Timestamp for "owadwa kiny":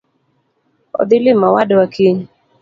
1.51-2.17